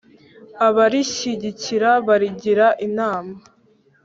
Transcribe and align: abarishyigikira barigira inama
abarishyigikira 0.67 1.89
barigira 2.07 2.67
inama 2.87 3.33